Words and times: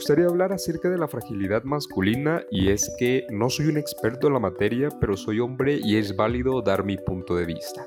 gustaría 0.00 0.28
hablar 0.28 0.50
acerca 0.50 0.88
de 0.88 0.96
la 0.96 1.08
fragilidad 1.08 1.62
masculina 1.64 2.42
y 2.50 2.70
es 2.70 2.90
que 2.98 3.26
no 3.28 3.50
soy 3.50 3.66
un 3.66 3.76
experto 3.76 4.28
en 4.28 4.32
la 4.32 4.38
materia, 4.38 4.88
pero 4.98 5.14
soy 5.14 5.40
hombre 5.40 5.78
y 5.78 5.98
es 5.98 6.16
válido 6.16 6.62
dar 6.62 6.84
mi 6.84 6.96
punto 6.96 7.36
de 7.36 7.44
vista. 7.44 7.86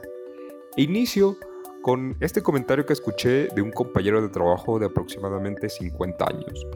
Inicio 0.77 1.36
con 1.81 2.16
este 2.20 2.44
comentario 2.44 2.86
que 2.86 2.94
escuché 2.94 3.48
de 3.48 3.63
un 3.63 3.71
compañero 3.71 4.21
de 4.21 4.30
trabajo 4.30 4.77
de 4.77 4.86
aproximadamente 4.86 5.70
50 5.70 6.23
años. 6.23 6.68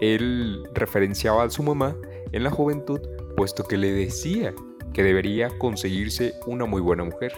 Él 0.00 0.64
referenciaba 0.74 1.44
a 1.44 1.50
su 1.50 1.62
mamá 1.62 1.96
en 2.32 2.42
la 2.42 2.50
juventud, 2.50 2.98
puesto 3.36 3.62
que 3.62 3.76
le 3.76 3.92
decía 3.92 4.52
que 4.92 5.04
debería 5.04 5.56
conseguirse 5.60 6.34
una 6.48 6.64
muy 6.64 6.80
buena 6.80 7.04
mujer. 7.04 7.32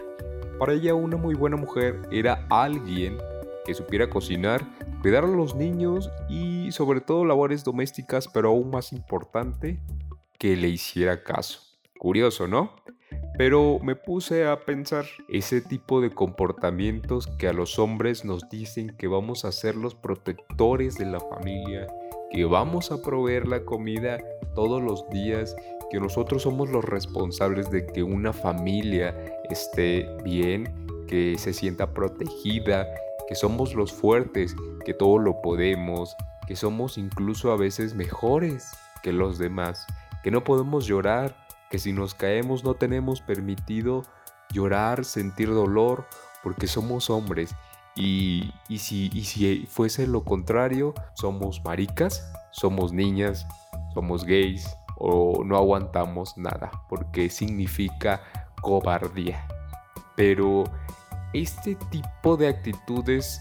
Para 0.58 0.72
ella 0.72 0.94
una 0.94 1.18
muy 1.18 1.34
buena 1.34 1.58
mujer 1.58 2.00
era 2.10 2.46
alguien 2.48 3.18
que 3.66 3.74
supiera 3.74 4.08
cocinar, 4.08 4.62
cuidar 5.02 5.24
a 5.24 5.28
los 5.28 5.56
niños 5.56 6.10
y 6.28 6.70
sobre 6.70 7.00
todo 7.00 7.24
labores 7.24 7.64
domésticas, 7.64 8.28
pero 8.28 8.50
aún 8.50 8.70
más 8.70 8.92
importante, 8.92 9.80
que 10.38 10.56
le 10.56 10.68
hiciera 10.68 11.24
caso. 11.24 11.60
Curioso, 11.98 12.46
¿no? 12.46 12.72
Pero 13.36 13.80
me 13.82 13.96
puse 13.96 14.46
a 14.46 14.60
pensar 14.60 15.04
ese 15.28 15.60
tipo 15.60 16.00
de 16.00 16.10
comportamientos 16.10 17.26
que 17.26 17.48
a 17.48 17.52
los 17.52 17.78
hombres 17.80 18.24
nos 18.24 18.48
dicen 18.48 18.94
que 18.96 19.08
vamos 19.08 19.44
a 19.44 19.52
ser 19.52 19.74
los 19.74 19.94
protectores 19.96 20.96
de 20.96 21.06
la 21.06 21.18
familia, 21.18 21.88
que 22.30 22.44
vamos 22.44 22.92
a 22.92 23.02
proveer 23.02 23.48
la 23.48 23.64
comida 23.64 24.18
todos 24.54 24.80
los 24.80 25.08
días, 25.10 25.56
que 25.90 25.98
nosotros 25.98 26.42
somos 26.42 26.70
los 26.70 26.84
responsables 26.84 27.70
de 27.70 27.86
que 27.86 28.04
una 28.04 28.32
familia 28.32 29.16
esté 29.50 30.08
bien, 30.24 31.04
que 31.08 31.36
se 31.38 31.52
sienta 31.52 31.92
protegida, 31.92 32.86
que 33.32 33.36
somos 33.36 33.74
los 33.74 33.94
fuertes, 33.94 34.54
que 34.84 34.92
todo 34.92 35.16
lo 35.16 35.40
podemos, 35.40 36.18
que 36.46 36.54
somos 36.54 36.98
incluso 36.98 37.50
a 37.50 37.56
veces 37.56 37.94
mejores 37.94 38.72
que 39.02 39.10
los 39.10 39.38
demás, 39.38 39.86
que 40.22 40.30
no 40.30 40.44
podemos 40.44 40.84
llorar, 40.84 41.34
que 41.70 41.78
si 41.78 41.94
nos 41.94 42.12
caemos 42.12 42.62
no 42.62 42.74
tenemos 42.74 43.22
permitido 43.22 44.02
llorar, 44.50 45.06
sentir 45.06 45.48
dolor, 45.48 46.04
porque 46.42 46.66
somos 46.66 47.08
hombres. 47.08 47.54
Y, 47.96 48.52
si, 48.68 49.08
y 49.14 49.24
si 49.24 49.64
fuese 49.64 50.06
lo 50.06 50.24
contrario, 50.24 50.92
somos 51.14 51.64
maricas, 51.64 52.30
somos 52.50 52.92
niñas, 52.92 53.46
somos 53.94 54.26
gays 54.26 54.76
o 54.98 55.42
no 55.42 55.56
aguantamos 55.56 56.36
nada, 56.36 56.70
porque 56.90 57.30
significa 57.30 58.20
cobardía. 58.60 59.48
Pero 60.16 60.64
este 61.32 61.76
tipo 61.90 62.36
de 62.36 62.48
actitudes 62.48 63.40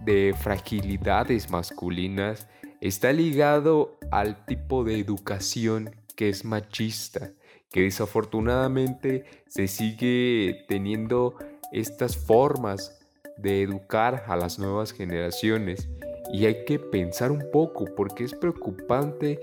de 0.00 0.34
fragilidades 0.36 1.50
masculinas 1.50 2.48
está 2.80 3.12
ligado 3.12 3.98
al 4.10 4.44
tipo 4.46 4.82
de 4.82 4.98
educación 4.98 5.94
que 6.16 6.28
es 6.28 6.44
machista, 6.44 7.30
que 7.70 7.82
desafortunadamente 7.82 9.24
se 9.46 9.68
sigue 9.68 10.64
teniendo 10.68 11.36
estas 11.72 12.16
formas 12.16 12.98
de 13.36 13.62
educar 13.62 14.24
a 14.26 14.36
las 14.36 14.58
nuevas 14.58 14.92
generaciones. 14.92 15.88
Y 16.32 16.46
hay 16.46 16.64
que 16.64 16.78
pensar 16.78 17.30
un 17.30 17.50
poco 17.52 17.84
porque 17.96 18.24
es 18.24 18.34
preocupante 18.34 19.40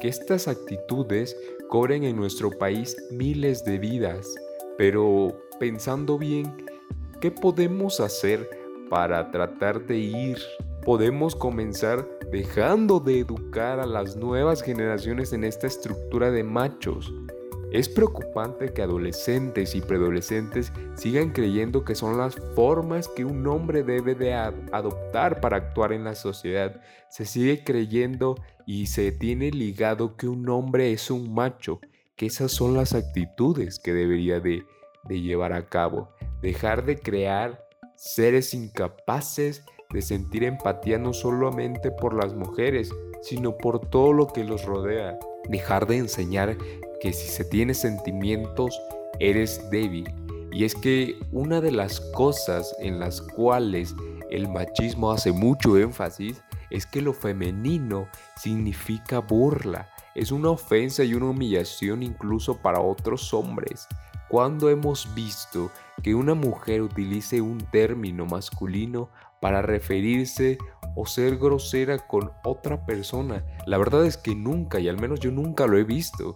que 0.00 0.08
estas 0.08 0.48
actitudes 0.48 1.36
cobren 1.68 2.04
en 2.04 2.16
nuestro 2.16 2.50
país 2.50 2.96
miles 3.10 3.64
de 3.64 3.78
vidas, 3.78 4.34
pero 4.76 5.36
pensando 5.58 6.18
bien, 6.18 6.64
¿Qué 7.20 7.30
podemos 7.30 8.00
hacer 8.00 8.48
para 8.90 9.30
tratar 9.30 9.86
de 9.86 9.96
ir? 9.96 10.38
Podemos 10.84 11.34
comenzar 11.34 12.06
dejando 12.30 13.00
de 13.00 13.20
educar 13.20 13.80
a 13.80 13.86
las 13.86 14.16
nuevas 14.16 14.62
generaciones 14.62 15.32
en 15.32 15.44
esta 15.44 15.66
estructura 15.66 16.30
de 16.30 16.44
machos. 16.44 17.12
Es 17.74 17.88
preocupante 17.88 18.72
que 18.72 18.82
adolescentes 18.82 19.74
y 19.74 19.80
preadolescentes 19.80 20.72
sigan 20.94 21.30
creyendo 21.30 21.84
que 21.84 21.96
son 21.96 22.18
las 22.18 22.36
formas 22.54 23.08
que 23.08 23.24
un 23.24 23.46
hombre 23.48 23.82
debe 23.82 24.14
de 24.14 24.32
adoptar 24.34 25.40
para 25.40 25.56
actuar 25.56 25.92
en 25.92 26.04
la 26.04 26.14
sociedad. 26.14 26.80
Se 27.10 27.24
sigue 27.24 27.64
creyendo 27.64 28.36
y 28.64 28.86
se 28.86 29.10
tiene 29.10 29.50
ligado 29.50 30.16
que 30.16 30.28
un 30.28 30.48
hombre 30.48 30.92
es 30.92 31.10
un 31.10 31.34
macho, 31.34 31.80
que 32.14 32.26
esas 32.26 32.52
son 32.52 32.74
las 32.74 32.94
actitudes 32.94 33.80
que 33.80 33.92
debería 33.92 34.38
de, 34.38 34.64
llevar 35.08 35.52
a 35.52 35.66
cabo 35.66 36.13
dejar 36.44 36.84
de 36.84 36.98
crear 36.98 37.66
seres 37.96 38.52
incapaces 38.52 39.64
de 39.90 40.02
sentir 40.02 40.44
empatía 40.44 40.98
no 40.98 41.14
solamente 41.14 41.90
por 41.90 42.14
las 42.14 42.34
mujeres, 42.34 42.90
sino 43.22 43.56
por 43.56 43.88
todo 43.88 44.12
lo 44.12 44.26
que 44.26 44.44
los 44.44 44.64
rodea. 44.64 45.18
Dejar 45.48 45.86
de 45.86 45.96
enseñar 45.96 46.58
que 47.00 47.12
si 47.14 47.28
se 47.28 47.44
tiene 47.44 47.72
sentimientos, 47.72 48.78
eres 49.20 49.70
débil. 49.70 50.12
Y 50.52 50.64
es 50.64 50.74
que 50.74 51.18
una 51.32 51.62
de 51.62 51.70
las 51.70 52.00
cosas 52.00 52.76
en 52.78 53.00
las 53.00 53.22
cuales 53.22 53.94
el 54.30 54.48
machismo 54.48 55.12
hace 55.12 55.32
mucho 55.32 55.78
énfasis 55.78 56.42
es 56.70 56.84
que 56.86 57.00
lo 57.00 57.14
femenino 57.14 58.06
significa 58.36 59.20
burla, 59.20 59.88
es 60.14 60.30
una 60.30 60.50
ofensa 60.50 61.04
y 61.04 61.14
una 61.14 61.30
humillación 61.30 62.02
incluso 62.02 62.58
para 62.58 62.80
otros 62.80 63.32
hombres. 63.32 63.86
Cuando 64.28 64.68
hemos 64.68 65.12
visto 65.14 65.70
que 66.02 66.14
una 66.14 66.34
mujer 66.34 66.82
utilice 66.82 67.40
un 67.40 67.58
término 67.58 68.26
masculino 68.26 69.10
para 69.40 69.62
referirse 69.62 70.58
o 70.96 71.06
ser 71.06 71.36
grosera 71.36 71.98
con 71.98 72.32
otra 72.44 72.84
persona. 72.86 73.44
La 73.66 73.78
verdad 73.78 74.06
es 74.06 74.16
que 74.16 74.34
nunca, 74.34 74.80
y 74.80 74.88
al 74.88 75.00
menos 75.00 75.20
yo 75.20 75.30
nunca 75.30 75.66
lo 75.66 75.76
he 75.76 75.84
visto. 75.84 76.34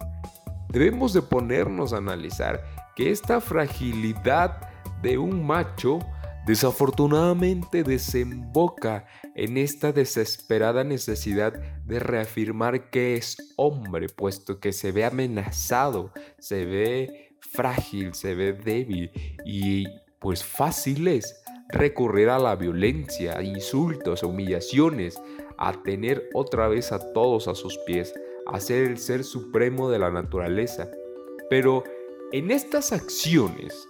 Debemos 0.68 1.12
de 1.12 1.22
ponernos 1.22 1.92
a 1.92 1.98
analizar 1.98 2.62
que 2.96 3.10
esta 3.10 3.40
fragilidad 3.40 4.60
de 5.02 5.18
un 5.18 5.46
macho 5.46 6.00
desafortunadamente 6.46 7.84
desemboca 7.84 9.06
en 9.34 9.56
esta 9.56 9.92
desesperada 9.92 10.82
necesidad 10.82 11.52
de 11.84 12.00
reafirmar 12.00 12.90
que 12.90 13.16
es 13.16 13.36
hombre, 13.56 14.08
puesto 14.08 14.58
que 14.58 14.72
se 14.72 14.90
ve 14.90 15.04
amenazado, 15.04 16.12
se 16.38 16.64
ve 16.64 17.27
frágil, 17.40 18.14
se 18.14 18.34
ve 18.34 18.52
débil 18.52 19.10
y 19.44 19.86
pues 20.18 20.44
fácil 20.44 21.08
es 21.08 21.42
recurrir 21.68 22.28
a 22.28 22.38
la 22.38 22.56
violencia, 22.56 23.36
a 23.38 23.42
insultos, 23.42 24.22
a 24.22 24.26
humillaciones, 24.26 25.20
a 25.58 25.72
tener 25.82 26.28
otra 26.34 26.68
vez 26.68 26.92
a 26.92 27.12
todos 27.12 27.48
a 27.48 27.54
sus 27.54 27.78
pies, 27.78 28.14
a 28.46 28.60
ser 28.60 28.86
el 28.86 28.98
ser 28.98 29.24
supremo 29.24 29.90
de 29.90 29.98
la 29.98 30.10
naturaleza. 30.10 30.90
Pero 31.50 31.84
en 32.32 32.50
estas 32.50 32.92
acciones, 32.92 33.88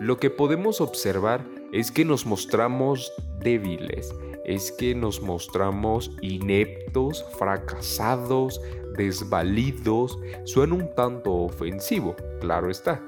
lo 0.00 0.18
que 0.18 0.30
podemos 0.30 0.80
observar 0.80 1.46
es 1.72 1.90
que 1.90 2.04
nos 2.04 2.26
mostramos 2.26 3.12
débiles, 3.40 4.12
es 4.44 4.72
que 4.72 4.94
nos 4.94 5.22
mostramos 5.22 6.10
ineptos, 6.20 7.24
fracasados, 7.38 8.60
desvalidos, 8.96 10.18
suena 10.44 10.74
un 10.74 10.94
tanto 10.94 11.32
ofensivo, 11.32 12.16
claro 12.40 12.70
está, 12.70 13.02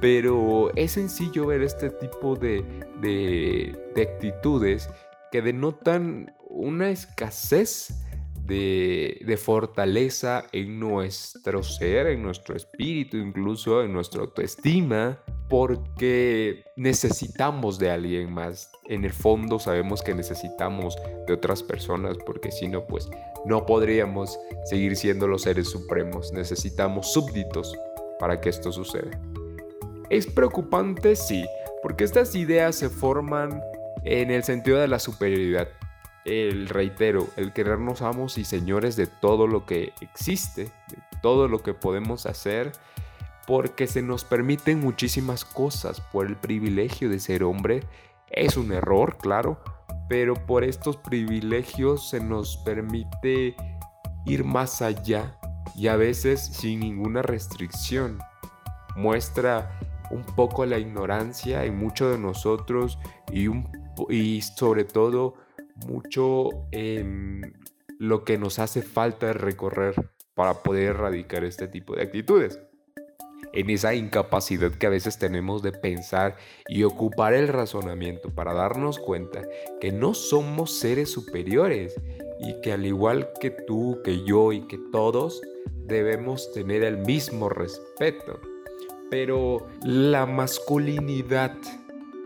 pero 0.00 0.74
es 0.74 0.92
sencillo 0.92 1.46
ver 1.46 1.62
este 1.62 1.90
tipo 1.90 2.34
de, 2.34 2.64
de, 3.00 4.02
actitudes 4.02 4.88
que 5.30 5.42
denotan 5.42 6.34
una 6.48 6.90
escasez 6.90 8.04
de, 8.44 9.22
de, 9.24 9.36
fortaleza 9.36 10.44
en 10.50 10.80
nuestro 10.80 11.62
ser, 11.62 12.08
en 12.08 12.22
nuestro 12.22 12.56
espíritu, 12.56 13.16
incluso 13.16 13.84
en 13.84 13.92
nuestra 13.92 14.22
autoestima, 14.22 15.20
porque 15.52 16.64
necesitamos 16.76 17.78
de 17.78 17.90
alguien 17.90 18.32
más. 18.32 18.72
En 18.88 19.04
el 19.04 19.12
fondo 19.12 19.58
sabemos 19.58 20.00
que 20.00 20.14
necesitamos 20.14 20.96
de 21.26 21.34
otras 21.34 21.62
personas, 21.62 22.16
porque 22.24 22.50
si 22.50 22.68
no, 22.68 22.86
pues 22.86 23.10
no 23.44 23.66
podríamos 23.66 24.38
seguir 24.64 24.96
siendo 24.96 25.28
los 25.28 25.42
seres 25.42 25.68
supremos. 25.68 26.32
Necesitamos 26.32 27.12
súbditos 27.12 27.76
para 28.18 28.40
que 28.40 28.48
esto 28.48 28.72
suceda. 28.72 29.10
Es 30.08 30.26
preocupante, 30.26 31.16
sí, 31.16 31.44
porque 31.82 32.04
estas 32.04 32.34
ideas 32.34 32.74
se 32.74 32.88
forman 32.88 33.60
en 34.04 34.30
el 34.30 34.44
sentido 34.44 34.78
de 34.78 34.88
la 34.88 35.00
superioridad. 35.00 35.68
El 36.24 36.66
reitero, 36.70 37.26
el 37.36 37.52
querernos 37.52 38.00
amos 38.00 38.38
y 38.38 38.46
señores 38.46 38.96
de 38.96 39.06
todo 39.06 39.46
lo 39.46 39.66
que 39.66 39.92
existe, 40.00 40.64
de 40.64 41.18
todo 41.20 41.46
lo 41.46 41.62
que 41.62 41.74
podemos 41.74 42.24
hacer, 42.24 42.72
porque 43.52 43.86
se 43.86 44.00
nos 44.00 44.24
permiten 44.24 44.80
muchísimas 44.80 45.44
cosas 45.44 46.00
por 46.00 46.26
el 46.26 46.36
privilegio 46.36 47.10
de 47.10 47.20
ser 47.20 47.44
hombre. 47.44 47.82
Es 48.30 48.56
un 48.56 48.72
error, 48.72 49.18
claro, 49.18 49.62
pero 50.08 50.32
por 50.32 50.64
estos 50.64 50.96
privilegios 50.96 52.08
se 52.08 52.18
nos 52.18 52.56
permite 52.56 53.54
ir 54.24 54.44
más 54.44 54.80
allá 54.80 55.38
y 55.76 55.88
a 55.88 55.96
veces 55.96 56.40
sin 56.40 56.80
ninguna 56.80 57.20
restricción. 57.20 58.20
Muestra 58.96 59.78
un 60.10 60.22
poco 60.22 60.64
la 60.64 60.78
ignorancia 60.78 61.66
en 61.66 61.76
muchos 61.76 62.10
de 62.10 62.18
nosotros 62.18 62.98
y, 63.30 63.50
y 64.08 64.40
sobre 64.40 64.84
todo 64.84 65.34
mucho 65.86 66.48
en 66.70 67.58
lo 67.98 68.24
que 68.24 68.38
nos 68.38 68.58
hace 68.58 68.80
falta 68.80 69.34
recorrer 69.34 69.94
para 70.32 70.62
poder 70.62 70.84
erradicar 70.84 71.44
este 71.44 71.68
tipo 71.68 71.94
de 71.94 72.04
actitudes. 72.04 72.58
En 73.52 73.68
esa 73.68 73.94
incapacidad 73.94 74.72
que 74.72 74.86
a 74.86 74.90
veces 74.90 75.18
tenemos 75.18 75.62
de 75.62 75.72
pensar 75.72 76.36
y 76.68 76.84
ocupar 76.84 77.34
el 77.34 77.48
razonamiento 77.48 78.30
para 78.30 78.54
darnos 78.54 78.98
cuenta 78.98 79.42
que 79.80 79.92
no 79.92 80.14
somos 80.14 80.72
seres 80.72 81.10
superiores 81.10 81.94
y 82.40 82.60
que 82.62 82.72
al 82.72 82.86
igual 82.86 83.30
que 83.40 83.50
tú, 83.50 84.00
que 84.02 84.24
yo 84.24 84.52
y 84.52 84.66
que 84.66 84.78
todos, 84.90 85.42
debemos 85.84 86.52
tener 86.52 86.82
el 86.82 86.98
mismo 86.98 87.48
respeto. 87.48 88.40
Pero 89.10 89.66
la 89.84 90.24
masculinidad 90.24 91.56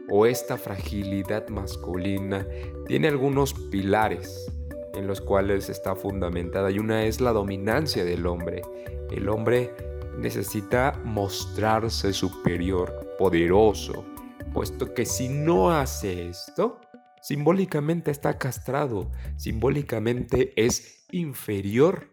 o 0.08 0.26
esta 0.26 0.56
fragilidad 0.56 1.48
masculina 1.48 2.46
tiene 2.86 3.08
algunos 3.08 3.54
pilares 3.54 4.50
en 4.94 5.06
los 5.06 5.20
cuales 5.20 5.68
está 5.68 5.94
fundamentada 5.94 6.70
y 6.70 6.78
una 6.78 7.04
es 7.04 7.20
la 7.20 7.32
dominancia 7.32 8.04
del 8.04 8.26
hombre. 8.26 8.62
El 9.10 9.28
hombre 9.28 9.70
necesita 10.18 10.98
mostrarse 11.04 12.12
superior, 12.12 13.14
poderoso, 13.18 14.04
puesto 14.52 14.94
que 14.94 15.04
si 15.04 15.28
no 15.28 15.70
hace 15.70 16.28
esto, 16.28 16.80
simbólicamente 17.20 18.10
está 18.10 18.38
castrado, 18.38 19.10
simbólicamente 19.36 20.52
es 20.56 21.06
inferior 21.10 22.10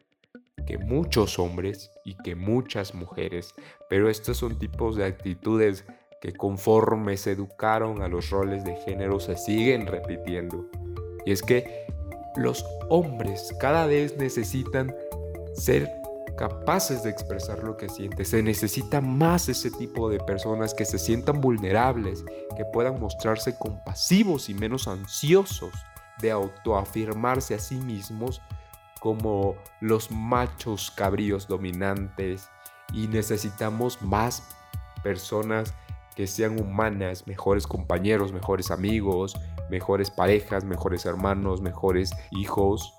que 0.66 0.78
muchos 0.78 1.40
hombres 1.40 1.92
y 2.06 2.16
que 2.16 2.36
muchas 2.36 2.94
mujeres, 2.94 3.54
pero 3.90 4.10
estos 4.10 4.38
son 4.38 4.58
tipos 4.60 4.96
de 4.96 5.06
actitudes 5.06 5.86
que 6.22 6.34
conforme 6.34 7.18
se 7.18 7.32
educaron 7.32 8.02
a 8.02 8.08
los 8.08 8.30
roles 8.30 8.64
de 8.64 8.76
género 8.78 9.20
se 9.20 9.36
siguen 9.36 9.88
repitiendo. 9.88 10.70
Y 11.26 11.32
es 11.32 11.42
que 11.42 11.86
los 12.38 12.66
hombres 12.90 13.54
cada 13.60 13.88
vez 13.88 14.18
necesitan 14.18 14.96
ser 15.54 15.90
capaces 16.36 17.04
de 17.04 17.10
expresar 17.10 17.64
lo 17.64 17.78
que 17.78 17.90
sienten. 17.90 18.26
Se 18.26 18.42
necesita 18.44 19.02
más 19.02 19.50
ese 19.50 19.72
tipo 19.72 20.10
de 20.10 20.20
personas 20.20 20.74
que 20.74 20.86
se 20.86 21.00
sientan 21.00 21.42
vulnerables, 21.42 22.24
que 22.56 22.66
puedan 22.66 23.00
mostrarse 23.00 23.58
compasivos 23.58 24.50
y 24.50 24.54
menos 24.54 24.88
ansiosos 24.88 25.74
de 26.20 26.32
autoafirmarse 26.32 27.56
a 27.56 27.60
sí 27.60 27.76
mismos 27.76 28.42
como 29.00 29.56
los 29.82 30.12
machos 30.12 30.92
cabríos 30.92 31.48
dominantes 31.48 32.50
y 32.94 33.08
necesitamos 33.08 34.02
más 34.02 34.44
personas 35.04 35.74
que 36.16 36.28
sean 36.28 36.60
humanas, 36.60 37.28
mejores 37.28 37.68
compañeros, 37.68 38.32
mejores 38.32 38.72
amigos, 38.72 39.36
mejores 39.70 40.12
parejas, 40.12 40.64
mejores 40.64 41.06
hermanos, 41.06 41.62
mejores 41.62 42.12
hijos. 42.32 42.94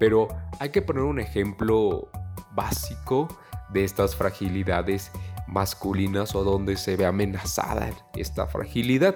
Pero 0.00 0.28
hay 0.58 0.70
que 0.70 0.82
poner 0.82 1.04
un 1.04 1.20
ejemplo 1.20 2.10
básico 2.52 3.28
de 3.72 3.84
estas 3.84 4.16
fragilidades 4.16 5.12
masculinas 5.46 6.34
o 6.34 6.42
donde 6.42 6.76
se 6.76 6.96
ve 6.96 7.06
amenazada 7.06 7.90
esta 8.16 8.46
fragilidad. 8.46 9.14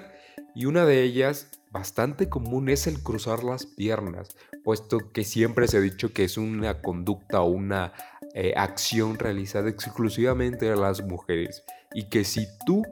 Y 0.53 0.67
una 0.67 0.85
de 0.85 1.01
ellas 1.01 1.49
bastante 1.71 2.29
común 2.29 2.69
es 2.69 2.87
el 2.87 3.01
cruzar 3.03 3.43
las 3.43 3.65
piernas, 3.65 4.37
puesto 4.63 5.11
que 5.11 5.23
siempre 5.23 5.67
se 5.67 5.77
ha 5.77 5.81
dicho 5.81 6.13
que 6.13 6.23
es 6.23 6.37
una 6.37 6.81
conducta 6.81 7.41
o 7.41 7.49
una 7.49 7.91
eh, 8.33 8.53
acción 8.55 9.17
realizada 9.17 9.69
exclusivamente 9.69 10.71
a 10.71 10.75
las 10.75 11.01
mujeres 11.01 11.63
y 11.93 12.09
que 12.09 12.23
si 12.23 12.47
tú 12.65 12.83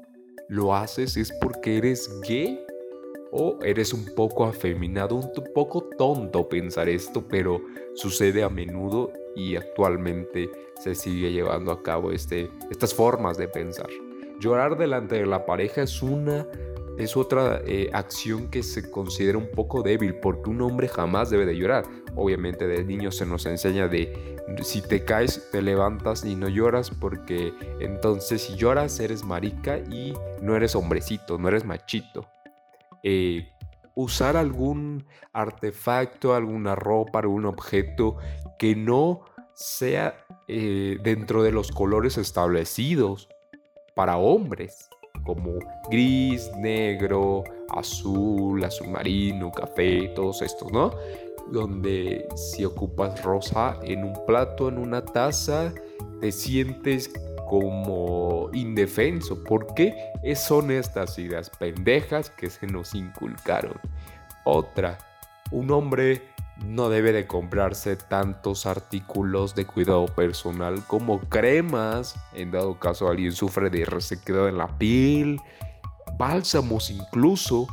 lo 0.50 0.76
haces 0.76 1.16
es 1.16 1.32
porque 1.42 1.78
eres 1.78 2.10
gay 2.28 2.60
o 3.34 3.58
eres 3.64 3.94
un 3.94 4.06
poco 4.14 4.46
afeminado, 4.46 5.16
un 5.16 5.32
poco 5.54 5.84
tonto 5.98 6.48
pensar 6.48 6.88
esto, 6.88 7.28
pero 7.28 7.62
sucede 7.96 8.44
a 8.44 8.50
menudo 8.50 9.12
y 9.36 9.56
actualmente 9.56 10.52
se 10.80 10.94
sigue 10.94 11.32
llevando 11.32 11.72
a 11.72 11.82
cabo 11.82 12.12
este, 12.12 12.52
estas 12.70 12.94
formas 12.94 13.38
de 13.38 13.48
pensar. 13.48 13.90
Llorar 14.40 14.78
delante 14.78 15.16
de 15.16 15.26
la 15.26 15.46
pareja 15.46 15.82
es 15.82 16.02
una 16.04 16.48
es 16.96 17.18
otra 17.18 17.60
eh, 17.66 17.90
acción 17.92 18.52
que 18.52 18.62
se 18.62 18.92
considera 18.92 19.40
un 19.40 19.50
poco 19.50 19.82
débil 19.82 20.14
porque 20.16 20.52
un 20.52 20.62
hombre 20.62 20.88
jamás 20.88 21.32
debe 21.32 21.48
de 21.48 21.58
llorar. 21.58 21.86
Obviamente 22.16 22.68
de 22.68 22.84
niño 22.84 23.12
se 23.12 23.26
nos 23.26 23.48
enseña 23.48 23.88
de 23.88 24.38
si 24.62 24.82
te 24.82 25.04
caes 25.04 25.50
te 25.52 25.64
levantas 25.64 26.24
y 26.24 26.36
no 26.36 26.50
lloras 26.50 26.92
porque 26.92 27.52
entonces 27.80 28.44
si 28.44 28.56
lloras 28.56 29.00
eres 29.00 29.24
marica 29.24 29.80
y 29.80 30.14
no 30.40 30.56
eres 30.56 30.76
hombrecito, 30.76 31.40
no 31.40 31.48
eres 31.48 31.66
machito. 31.66 32.28
Eh, 33.04 33.48
usar 33.96 34.38
algún 34.38 35.06
artefacto, 35.34 36.34
alguna 36.34 36.76
ropa, 36.76 37.20
algún 37.20 37.46
objeto 37.46 38.18
que 38.58 38.76
no 38.76 39.22
sea 39.54 40.26
eh, 40.48 40.98
dentro 41.04 41.44
de 41.44 41.52
los 41.52 41.72
colores 41.72 42.18
establecidos 42.18 43.30
para 43.96 44.18
hombres, 44.18 44.90
como 45.26 45.60
gris, 45.90 46.52
negro, 46.58 47.44
azul, 47.70 48.64
azul 48.64 48.90
marino, 48.90 49.52
café, 49.52 50.10
todos 50.16 50.42
estos, 50.42 50.72
¿no? 50.72 50.92
Donde 51.52 52.28
si 52.36 52.66
ocupas 52.66 53.22
rosa 53.24 53.80
en 53.84 54.04
un 54.04 54.26
plato, 54.26 54.70
en 54.70 54.80
una 54.80 55.04
taza, 55.06 55.74
te 56.20 56.32
sientes 56.32 57.14
como 57.48 58.50
indefenso. 58.54 59.44
¿Por 59.44 59.74
qué 59.74 60.12
son 60.36 60.72
estas 60.72 61.18
ideas 61.20 61.50
pendejas 61.50 62.30
que 62.30 62.50
se 62.50 62.68
nos 62.68 62.96
inculcaron? 62.96 63.80
Otra, 64.44 64.98
un 65.52 65.72
hombre 65.72 66.22
no 66.66 66.90
debe 66.90 67.12
de 67.12 67.26
comprarse 67.26 67.96
tantos 67.96 68.66
artículos 68.66 69.56
de 69.56 69.66
cuidado 69.66 70.06
personal 70.06 70.84
como 70.86 71.20
cremas, 71.22 72.16
en 72.34 72.52
dado 72.52 72.80
caso 72.80 73.10
alguien 73.10 73.32
sufre 73.32 73.70
de 73.70 73.86
resequedad 73.86 74.50
en 74.50 74.58
la 74.58 74.78
piel, 74.78 75.40
bálsamos 76.18 76.90
incluso 76.90 77.68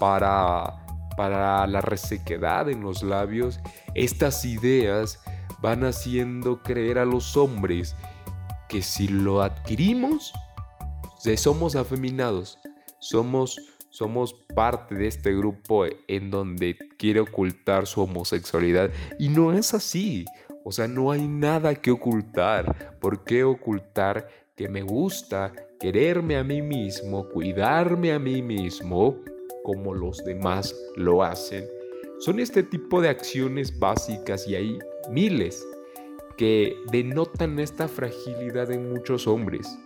para, 0.00 0.84
para 1.16 1.66
la 1.66 1.80
resequedad 1.80 2.68
en 2.68 2.82
los 2.82 3.02
labios. 3.02 3.60
Estas 3.94 4.44
ideas 4.44 5.22
van 5.60 5.84
haciendo 5.84 6.62
creer 6.62 6.98
a 6.98 7.04
los 7.04 7.36
hombres 7.36 7.96
que 8.74 8.82
si 8.82 9.06
lo 9.06 9.40
adquirimos, 9.40 10.32
somos 11.36 11.76
afeminados, 11.76 12.58
somos, 12.98 13.56
somos 13.88 14.34
parte 14.52 14.96
de 14.96 15.06
este 15.06 15.32
grupo 15.32 15.84
en 16.08 16.28
donde 16.28 16.76
quiere 16.98 17.20
ocultar 17.20 17.86
su 17.86 18.00
homosexualidad. 18.00 18.90
Y 19.16 19.28
no 19.28 19.52
es 19.52 19.74
así. 19.74 20.24
O 20.64 20.72
sea, 20.72 20.88
no 20.88 21.12
hay 21.12 21.28
nada 21.28 21.76
que 21.76 21.92
ocultar. 21.92 22.98
¿Por 22.98 23.22
qué 23.22 23.44
ocultar 23.44 24.26
que 24.56 24.68
me 24.68 24.82
gusta 24.82 25.52
quererme 25.78 26.36
a 26.36 26.42
mí 26.42 26.60
mismo, 26.60 27.28
cuidarme 27.28 28.12
a 28.12 28.18
mí 28.18 28.42
mismo, 28.42 29.20
como 29.62 29.94
los 29.94 30.24
demás 30.24 30.74
lo 30.96 31.22
hacen? 31.22 31.64
Son 32.18 32.40
este 32.40 32.64
tipo 32.64 33.00
de 33.00 33.08
acciones 33.08 33.78
básicas 33.78 34.48
y 34.48 34.56
hay 34.56 34.78
miles 35.12 35.64
que 36.36 36.76
denotan 36.90 37.58
esta 37.58 37.88
fragilidad 37.88 38.70
en 38.70 38.92
muchos 38.92 39.26
hombres. 39.26 39.78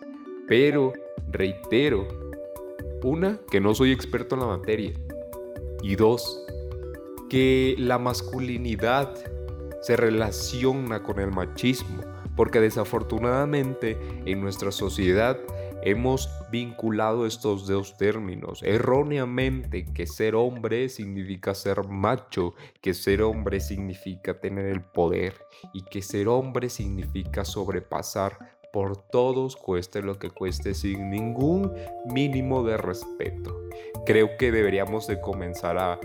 Pero, 0.47 0.93
reitero, 1.31 2.07
una, 3.03 3.39
que 3.51 3.61
no 3.61 3.75
soy 3.75 3.93
experto 3.93 4.35
en 4.35 4.41
la 4.41 4.47
materia. 4.47 4.93
Y 5.83 5.97
dos, 5.97 6.45
que 7.29 7.75
la 7.79 7.99
masculinidad 7.99 9.15
se 9.83 9.97
relaciona 9.97 11.03
con 11.03 11.21
el 11.21 11.31
machismo, 11.31 12.03
porque 12.37 12.61
desafortunadamente 12.61 13.99
en 14.25 14.41
nuestra 14.41 14.73
sociedad 14.73 15.39
hemos 15.83 16.29
vinculado 16.51 17.27
estos 17.27 17.67
dos 17.67 17.97
términos 17.97 18.63
erróneamente, 18.63 19.85
que 19.93 20.07
ser 20.07 20.35
hombre 20.35 20.89
significa 20.89 21.55
ser 21.55 21.87
macho, 21.87 22.55
que 22.81 22.95
ser 22.95 23.23
hombre 23.23 23.61
significa 23.61 24.41
tener 24.41 24.67
el 24.67 24.83
poder 24.83 25.35
y 25.73 25.83
que 25.83 26.03
ser 26.03 26.29
hombre 26.29 26.69
significa 26.69 27.45
sobrepasar 27.45 28.59
por 28.73 28.97
todos 28.97 29.57
cueste 29.57 30.03
lo 30.03 30.19
que 30.19 30.31
cueste 30.31 30.75
sin 30.75 31.11
ningún 31.11 31.73
mínimo 32.07 32.63
de 32.63 32.77
respeto. 32.77 33.59
Creo 34.05 34.37
que 34.39 34.53
deberíamos 34.53 35.07
de 35.07 35.21
comenzar 35.21 35.79
a 35.79 35.99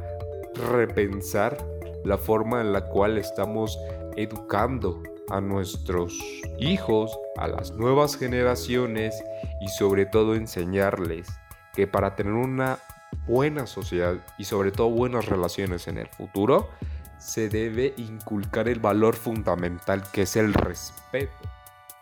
repensar 0.72 1.58
la 2.06 2.18
forma 2.18 2.62
en 2.62 2.74
la 2.74 2.86
cual 2.86 3.18
estamos 3.18 3.78
educando 4.16 5.02
a 5.30 5.42
nuestros 5.42 6.14
hijos, 6.60 7.18
a 7.38 7.48
las 7.48 7.72
nuevas 7.72 8.18
generaciones 8.18 9.16
y 9.62 9.68
sobre 9.70 10.06
todo 10.06 10.36
enseñarles 10.36 11.28
que 11.74 11.88
para 11.88 12.16
tener 12.16 12.34
una 12.34 12.80
buena 13.28 13.68
sociedad 13.68 14.18
y 14.38 14.46
sobre 14.46 14.72
todo 14.72 14.90
buenas 14.90 15.26
relaciones 15.26 15.88
en 15.88 15.98
el 15.98 16.08
futuro, 16.08 16.70
se 17.18 17.50
debe 17.50 17.94
inculcar 17.98 18.68
el 18.68 18.80
valor 18.80 19.16
fundamental 19.16 20.04
que 20.12 20.24
es 20.24 20.36
el 20.36 20.54
respeto 20.54 21.34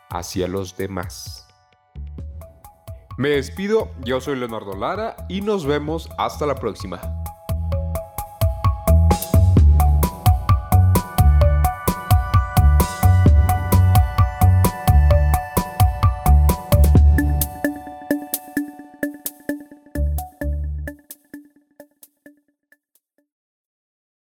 hacia 0.10 0.48
los 0.48 0.76
demás. 0.78 1.48
Me 3.18 3.30
despido, 3.30 3.92
yo 4.04 4.20
soy 4.20 4.38
Leonardo 4.38 4.76
Lara 4.76 5.16
y 5.30 5.42
nos 5.42 5.66
vemos 5.66 6.10
hasta 6.18 6.46
la 6.46 6.56
próxima. 6.56 7.21